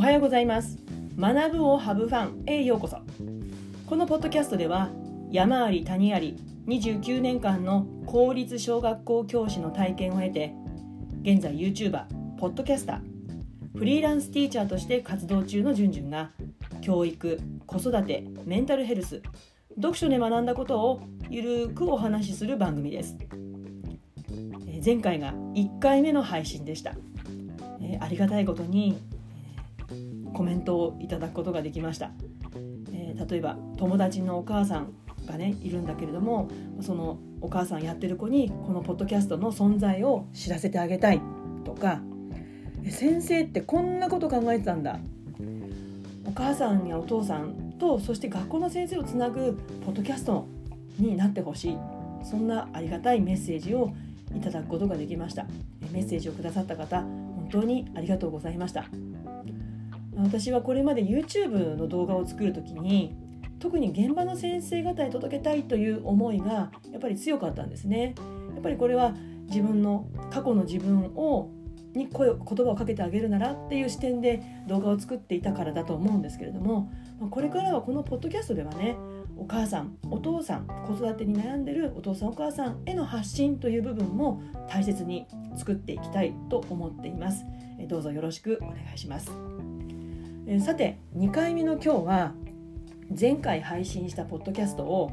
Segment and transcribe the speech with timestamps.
[0.00, 0.78] おはようございます。
[1.18, 2.96] 学ぶをハブファンへようこそ。
[3.86, 4.88] このポッドキャストでは
[5.30, 6.38] 山あり谷あり
[6.68, 10.54] 29年間の公立小学校教師の体験を経て
[11.20, 12.06] 現在 YouTuber、
[12.38, 16.30] ポッドキャスターフリーランスティーチャーとして活動中のじゅんじゅんが
[16.80, 19.20] 教育、子育て、メンタルヘルス
[19.74, 23.18] 読書で学んだことをゆるくお話しする番組です。
[24.82, 26.94] 前回が1回目の配信でした、
[27.82, 28.96] えありがたいことに
[30.40, 32.12] コメントをいただくことができました、
[32.94, 34.94] えー例えば友達のお母さん
[35.26, 36.48] がねいるんだけれども
[36.80, 41.20] そのお母さんやってる子にこのポッドキャストの存在を知らせてあげたい
[41.62, 42.00] とか
[42.88, 44.98] 先生ってこんなこと考えてたんだ。
[46.24, 50.46] お母さんやお父さんとそして学校の先生をつなぐポッドキャスト
[50.98, 51.78] になってほしい。
[52.22, 53.92] そんなありがたいメッセージを
[54.34, 55.46] いただくことができました。
[55.92, 58.86] メッセージをくださった方本当にありがとうございました。
[60.22, 63.16] 私はこれまで YouTube の動画を作る時に
[63.58, 68.14] 特に現場の先生方に届けたいという思いがやっぱり強かったんですね。
[68.54, 69.14] やっぱりこれは
[69.48, 71.50] 自分の過去の自分を
[71.94, 76.92] に声言葉をかけてあげるならっていう視点で動画を作っていたからだと思うんですけれども
[77.30, 78.96] これからはこのポッドキャストではね
[79.36, 85.26] お母さんお父さん子育てに悩んでるお父さんお母さんへの発信という部分も大切に
[85.56, 87.44] 作っていきたいと思っています。
[87.88, 89.49] どうぞよろしくお願いします。
[90.52, 92.34] えさて2回目の今日は
[93.18, 95.12] 前回配信したポッドキャストを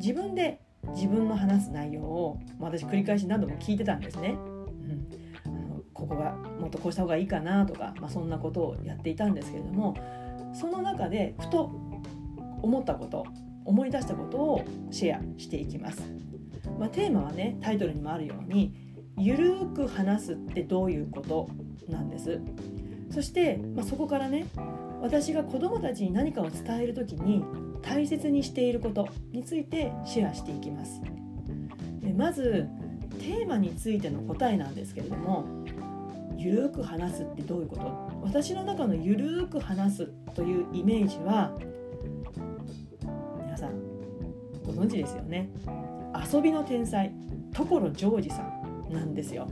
[0.00, 0.60] 自分で
[0.96, 5.08] 自分の話す内容を私繰り返し何度も聞いてたんですね、うん。
[5.46, 9.94] あのここがもっとこうした方がいいかなとか、まあ、そんなことをやっていたんですけれども
[10.52, 11.70] その中でふと
[12.60, 13.24] 思ったこと
[13.64, 16.02] 思い出したことをシェアしていきます。
[16.80, 18.74] まあ、テーマはねタイトルにもあるように
[19.16, 21.48] ゆるく話すってどういうこと
[21.88, 22.40] なんです。
[23.12, 24.46] そして、まあ、そこからね
[25.02, 27.44] 私が子どもたちに何かを伝える時に
[27.82, 31.02] 大切にしていることについてシェアしていきます。
[32.16, 32.68] まず
[33.18, 35.44] テーマについての答えなんですけれども
[36.36, 37.82] ゆるく話すってどういうこと？
[38.22, 41.52] 私の中のゆるく話すというイメージは
[43.44, 43.72] 皆さん
[44.64, 45.50] ご存知ですよね。
[46.32, 47.12] 遊びの天才
[47.52, 49.48] 所ジョージさんなんですよ。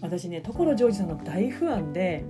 [0.00, 2.24] 私ね所ジョージさんの大ファンで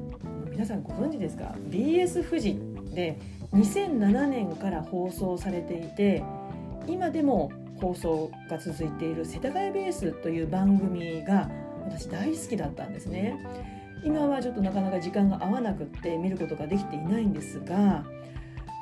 [0.54, 2.56] 皆さんご存知ですか？BS 富士
[2.94, 3.18] で
[3.52, 6.22] 2007年から放送されていて
[6.86, 7.50] 今でも
[7.80, 11.50] 放送が続いている「世田谷ベース」という番組が
[11.84, 13.36] 私大好きだったんですね。
[14.04, 18.04] 今はちょっとなかなか時間が合わなくって見ることができていないんですが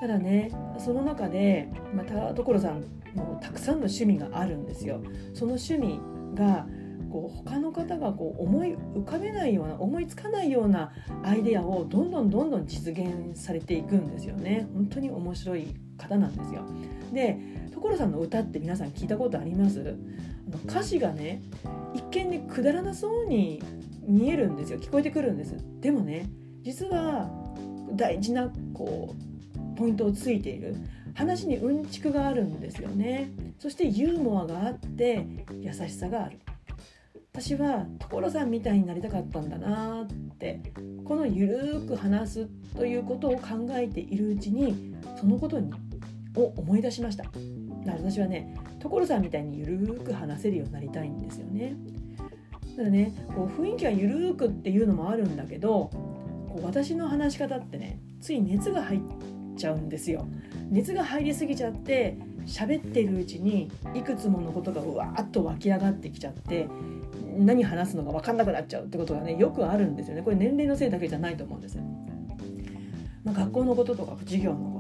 [0.00, 2.82] ただねその中でまた所さん
[3.14, 5.00] もたくさんの趣味があるんですよ。
[5.32, 6.00] その趣味
[6.34, 6.66] が
[7.12, 10.92] こう他の方がこう思い浮かべないような思いつかないような
[11.22, 14.66] アイデアをどんどんどんどん実現されていくんですよね。
[14.72, 16.62] 本当に面白い方なんですよ。
[17.12, 17.38] で
[17.74, 19.96] 所さんの歌って皆さん聞いたことあります？
[20.66, 21.42] 歌詞がね
[21.92, 23.62] 一見ねくだらなそうに
[24.06, 24.78] 見えるんですよ。
[24.78, 25.56] 聞こえてくるんです。
[25.80, 26.26] でもね
[26.62, 27.30] 実は
[27.92, 30.76] 大事なこうポイントをついている。
[31.14, 33.30] 話にうんちくがあるんですよね。
[33.58, 35.26] そしてユーモアがあって
[35.60, 36.38] 優しさがある。
[37.34, 40.60] 私は所さんみたいになりたかったんだなって
[41.02, 45.72] このゆるく話すということを考えているうちにそのことに
[46.36, 47.24] を思い出しました。
[47.24, 47.36] だか
[47.86, 51.74] ら私はね所さんみたいにゆるく話せるようになりたいんですよね。
[52.76, 55.88] ただねこう雰囲気はゆるくっていうのもあるんだけど
[56.50, 59.00] こう私の話し方ってねつい熱が入っ
[59.56, 60.26] ちゃうんですよ。
[60.68, 66.68] 熱が入りすぎちゃって喋ってるうちにいくつものことがうわーっと湧き上がってきちゃって
[67.38, 71.78] 何話すのか分かんなくなっちゃうってことがねよくあるんですよねこれ年齢のせいだけじゃないと思うんです。
[73.24, 74.71] まあ、学校のこととか授業の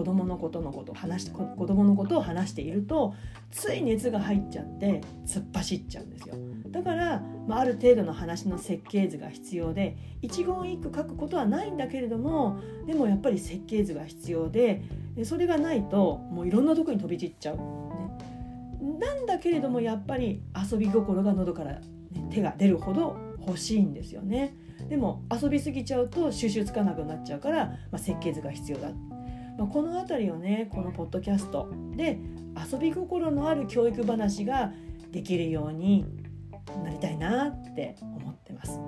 [0.00, 3.14] 子供のことのこと話して子供のことを話していると
[3.50, 6.36] つい熱が入っちゃって突っ走っちゃうんですよ。
[6.70, 14.82] だから、まあ、ある程度の話の設計図が必要で一言一句書くことはないんだけれどもでもやっぱり設計図が必要で
[15.24, 17.62] それがないともういろんなとこに飛び散っちゃう、ね、
[18.98, 20.40] なんだけれどもやっぱり
[20.72, 21.82] 遊び心が喉から、ね、
[22.30, 24.56] 手が出るほど欲しいんですよね。
[24.88, 28.88] でも遊びすぎちゃうと収集つかなくなっちゃうから、まあ、設計図が必要だ、
[29.60, 32.18] まあ、この辺りをねこのポッドキャストで
[32.72, 34.72] 遊び心のある教育話が
[35.12, 36.06] できるように
[36.82, 38.80] なりたいなって思ってます。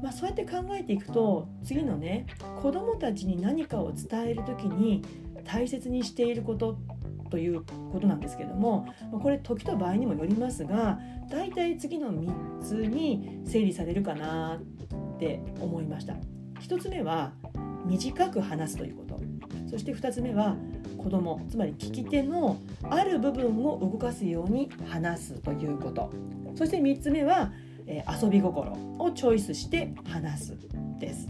[0.00, 2.26] まあ、そうやって考えていくと次のね
[2.62, 5.02] 子どもたちに何かを伝える時に
[5.44, 6.78] 大切にしていること
[7.30, 8.86] ということなんですけども
[9.20, 14.60] これ時と場合にもよりますが大体次の3つに整理されるかな
[15.14, 16.14] って思いました。
[16.60, 17.32] 1つ目は
[17.86, 19.05] 短く話すということ
[19.68, 20.56] そして2つ目は
[20.98, 22.58] 子供つまり聞き手の
[22.90, 26.10] ある部分を動かすように話すということ。
[26.56, 27.52] そして3つ目は、
[27.86, 30.56] えー、遊び心をチョイスして話す
[30.98, 31.28] です、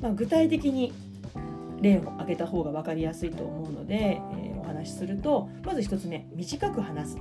[0.00, 0.92] まあ、具体的に
[1.80, 7.18] 例を挙げた方が分かりやすいと思うので、えー、お話しするとまず1つ目短く話す、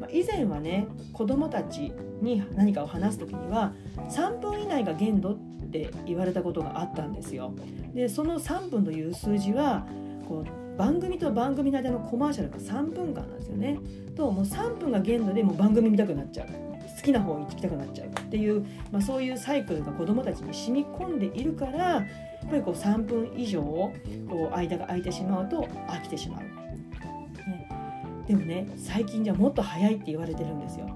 [0.00, 3.72] まあ、以前はね子どもたちに何かを話す時には
[4.08, 5.36] 3分以内が限度っ
[5.70, 7.52] て言われたことがあったんですよ。
[7.94, 9.86] でその3分という数字は
[10.28, 13.78] こう番組と番組の間のコマーシャルが3分間なんですよね。
[14.16, 16.48] ともう3分が限度でもう番組見たくなっちゃう
[17.00, 22.06] 好きな方に行きたくなっちゃうっていう、まあ、そういうサイクルが子どもたちに染み込んでいるからや
[22.46, 23.92] っぱりこう3分以上こ
[24.52, 26.59] う間が空いてしまうと飽きてしまう。
[28.30, 30.86] でもね最近じゃもっと早いって言われてるんですよ。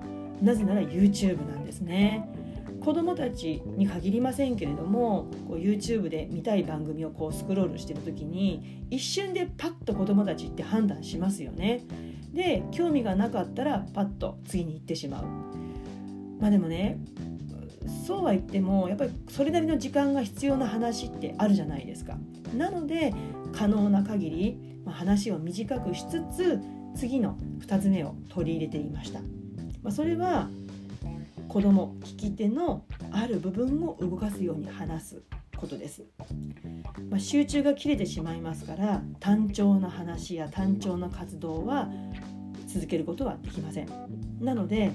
[0.41, 2.29] なぜなら YouTube なんですね。
[2.81, 11.85] 子どもたちに限りませんけれどもこう YouTube で見たい番組をこうスクロールしてる時に一瞬でパッと子どもたちって判断しますよね。
[12.33, 15.25] で興味がなかったらパッと次に行ってしまう。
[16.41, 17.01] まあでもね
[18.07, 22.17] そうは言ってもやっぱりそれなりの時間が必要な話ってあるじゃないですか。
[22.57, 23.13] なので
[23.53, 26.61] 可能な限り、ま、話を短くしつつ
[26.95, 29.21] 次の2つ目を取り入れていました。
[29.83, 30.49] まあ、それは
[31.49, 35.23] 子供聞き手のある部分を動かすように話す
[35.57, 36.05] ことです、
[37.11, 41.89] まあ、集中が切れてしまいますから単調な話や単調な活動は
[42.67, 43.89] 続けることはできません。
[44.41, 44.93] なので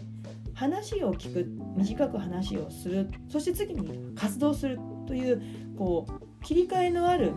[0.54, 1.48] 話を聞く
[1.78, 5.42] 短く話をするそして次に活動するという
[5.78, 7.32] こう切り替えのある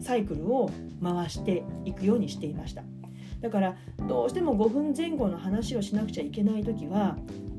[0.00, 0.70] サイクルを
[1.02, 2.82] 回していくようにしていました。
[3.42, 3.76] だから
[4.08, 7.16] どうしても5分前後の話をしなくちゃいけない時は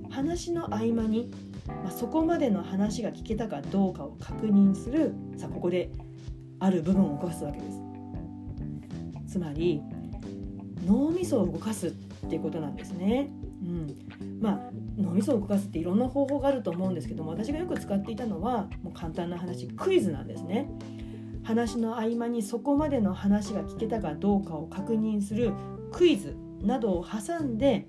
[0.10, 1.30] 話の合間に、
[1.68, 5.92] まあ、そこまでの話が聞けたかどうかを確認するさあここで
[6.60, 7.82] ある部分を動かすわけです
[9.28, 9.82] つまり
[10.86, 11.92] 脳みそを動かすっ
[12.30, 13.30] ていうことなんですね。
[13.64, 14.60] うん、まあ
[14.98, 20.70] 脳みそを動かすっていろんな方法があると思うんですけども私がよく使っていたのはもう簡単な話クイズなんですね。
[21.44, 25.52] 話の合間にそこまでの話が聞けたかどうかを確認する
[25.94, 27.88] クイズなどを挟んで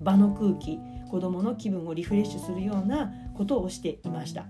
[0.00, 0.78] 場の空気
[1.10, 4.46] 子どもの気分をリフレッシュするようなことをしていました。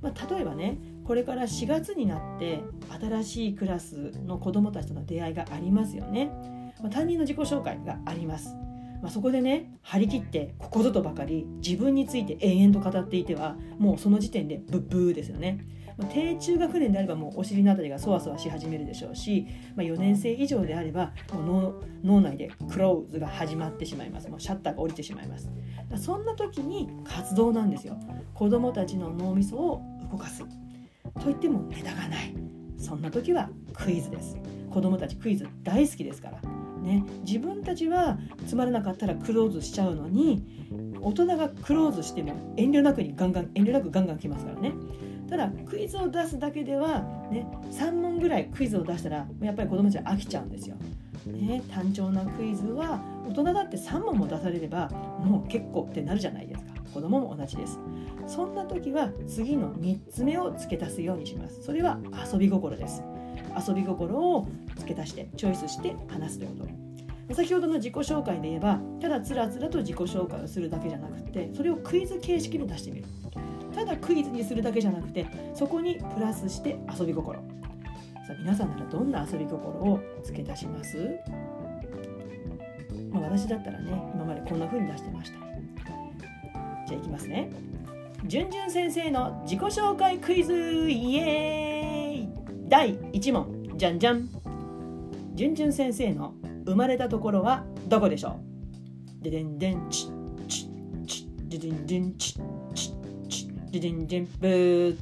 [0.00, 2.60] まあ、例えばねこれから4月になって
[3.00, 6.30] 新しいクラスの子どもたちとの出会いがありますよね。
[6.80, 8.54] まあ、担任の自己紹介があります。
[9.02, 15.66] まあ、そこでね張り切ってここぞとばかり自分について延々と語っていてはもうその時点でブッブーですよね。
[16.10, 19.46] 低中学年であればもうお尻のあたりがそわそわし始めるでしょうし、
[19.76, 24.28] まあ、4年生以上であればもう脳内でクローズが始まってしまいます。
[24.28, 25.50] もうシャッターが降りてしまいます。
[25.96, 27.98] そんな時に活動なんですよ。
[28.34, 30.44] 子どもたちの脳みそを動かす。
[31.22, 32.34] といってもネタがない。
[32.78, 34.36] そんな時はクイズです。
[34.70, 36.40] 子どもたちクイズ大好きですから。
[36.82, 38.18] ね、自分たちは
[38.48, 40.44] つまらなかったらクローズしちゃうのに
[41.00, 44.72] 大人がクローズしても遠慮なくにガンガン遠慮なくガンガン来ますからね。
[45.32, 47.00] ただクイズを出すだけでは、
[47.30, 50.76] ね、3問ぐらいクイズを出したらやっぱり子供たちは飽きちゃうんですよ。
[51.24, 56.72] ね、単調なクイズは大人だって3問も出されればもう結構ってなるじゃないですか。
[56.92, 57.78] 子供も同じです。
[58.26, 61.62] そんな時は次の3つ目を付け足すようにします。
[61.62, 61.98] それは
[62.30, 63.02] 遊び心です。
[63.66, 64.46] 遊び心を
[64.76, 67.34] 付け足してチョイスして話すということ。
[67.34, 73.06] 先ほどの自己紹介で言えばただつらつらと自己紹介をするだけじゃなくてそれをクイズ形式で出してみる
[73.74, 77.38] ただクイズにするだけじゃなくてそこにプラスして遊び心。
[78.26, 81.18] さあ皆さんならどんな遊び心を付け足します？
[83.10, 85.38] まあ、私だったらね今までこんな風に出してました。
[86.86, 87.50] じゃあいきますね。
[88.24, 92.28] じゅんじゅん先生の自己紹介クイズイエーイ。
[92.68, 93.76] 第1問。
[93.76, 94.28] じゃんじゃん。
[95.34, 98.38] じゅんじゅん先生の生まれたところはどこでしょ
[99.20, 99.24] う？
[99.24, 100.08] ででんでんち
[100.46, 100.68] ち
[101.06, 102.40] ちででんでんちち
[103.72, 104.98] じじんじんブー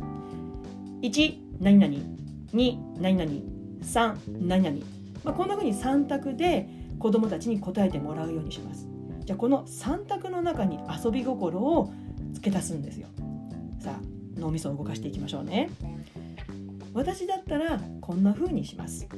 [1.02, 1.92] 1何々。
[2.54, 3.30] 2何々。
[3.82, 4.76] 3何々、
[5.24, 6.68] まあ、こんな風に3択で
[7.00, 8.86] 子どもたちに答えてもらうようにします。
[9.24, 11.92] じゃあこの3択の中に遊び心を
[12.32, 13.08] 付け足すんですよ。
[13.80, 14.00] さあ
[14.38, 15.68] 脳みそを動かしていきましょうね。
[16.94, 19.08] 私だったらこんな風にします。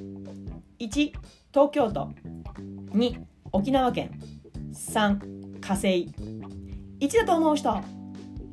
[0.78, 1.12] 1
[1.52, 2.09] 東京都。
[2.92, 3.21] 2
[3.52, 4.18] 沖縄県。
[4.73, 6.11] 3火星。
[7.00, 8.01] 1だと思う人。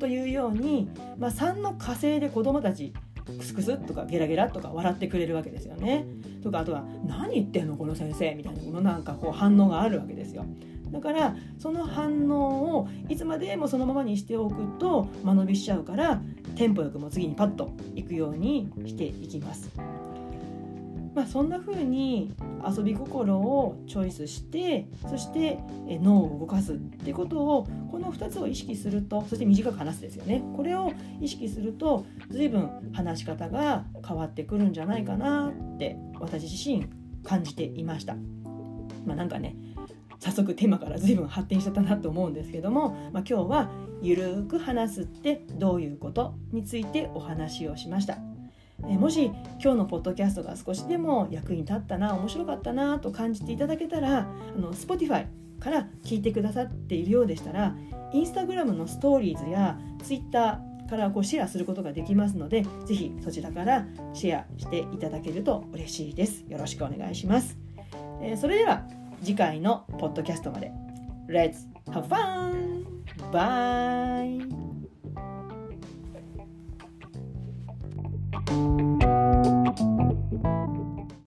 [0.00, 2.92] というように、まあ、3の火星で子どもたち
[3.38, 6.04] クスクスとかゲラゲラとか笑ってくれるわけですよね。
[6.42, 10.44] とかあとは「何言ってんのこの先生」みたいなこのなんかこう反応があるわけですよ。
[10.90, 16.20] だからその反応をいつまでもそのままにしておくと間延びしちゃうから
[16.56, 19.70] テンポよくも次にパッといくようにしていきます。
[21.14, 22.32] まあ、そんな風に
[22.64, 36.86] 遊び心をチョイスしてそして脳を動かすってことをこの2つを意識するとそして短く話すですよねこれを意識すると随分話し方が変わってくるんじゃないかなって私自身
[37.24, 38.16] 感じていました。
[39.04, 39.56] まあ、なんかね
[40.18, 43.70] 早速テーマから随分発展しちゃったなと思うんですけども、まあ、今日は
[44.02, 48.29] 「ゆるく話すってどういうこと?」についてお話をしました。
[48.88, 49.26] えもし
[49.62, 54.24] 今日のポッドキャストが少しでも役に立ったな面白かったなと感じていただけたらあ
[54.58, 55.26] の Spotify
[55.58, 57.76] から聞いてくださっているようでしたら
[58.12, 67.56] インスタグラムのストーリーズや Twitter からこうシェアすることができますのでぜひそちらからシェアしていただけると嬉しいですよろしくお願いします、
[68.20, 68.84] え、それでは
[69.22, 70.72] 次回のポッドキャストまで
[71.28, 72.84] Let's have fun!
[73.30, 74.69] Bye!
[78.50, 78.99] you